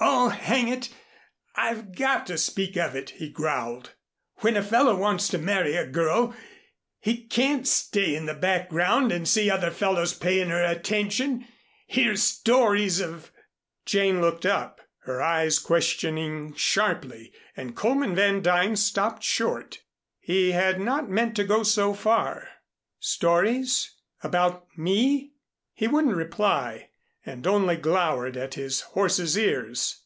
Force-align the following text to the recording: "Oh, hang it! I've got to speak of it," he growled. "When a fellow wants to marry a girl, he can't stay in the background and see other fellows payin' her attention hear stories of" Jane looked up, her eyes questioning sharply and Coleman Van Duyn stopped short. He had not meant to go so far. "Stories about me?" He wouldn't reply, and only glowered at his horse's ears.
"Oh, 0.00 0.28
hang 0.28 0.68
it! 0.68 0.90
I've 1.56 1.92
got 1.96 2.24
to 2.28 2.38
speak 2.38 2.76
of 2.76 2.94
it," 2.94 3.10
he 3.10 3.28
growled. 3.28 3.94
"When 4.36 4.56
a 4.56 4.62
fellow 4.62 4.94
wants 4.96 5.26
to 5.30 5.38
marry 5.38 5.74
a 5.74 5.88
girl, 5.88 6.36
he 7.00 7.26
can't 7.26 7.66
stay 7.66 8.14
in 8.14 8.26
the 8.26 8.34
background 8.34 9.10
and 9.10 9.26
see 9.26 9.50
other 9.50 9.72
fellows 9.72 10.14
payin' 10.14 10.50
her 10.50 10.62
attention 10.62 11.48
hear 11.88 12.14
stories 12.14 13.00
of" 13.00 13.32
Jane 13.86 14.20
looked 14.20 14.46
up, 14.46 14.80
her 15.00 15.20
eyes 15.20 15.58
questioning 15.58 16.54
sharply 16.54 17.32
and 17.56 17.74
Coleman 17.74 18.14
Van 18.14 18.40
Duyn 18.40 18.76
stopped 18.76 19.24
short. 19.24 19.80
He 20.20 20.52
had 20.52 20.78
not 20.80 21.10
meant 21.10 21.34
to 21.36 21.42
go 21.44 21.64
so 21.64 21.92
far. 21.92 22.48
"Stories 23.00 23.96
about 24.22 24.68
me?" 24.78 25.32
He 25.74 25.88
wouldn't 25.88 26.14
reply, 26.14 26.84
and 27.26 27.46
only 27.46 27.76
glowered 27.76 28.38
at 28.38 28.54
his 28.54 28.80
horse's 28.80 29.36
ears. 29.36 30.04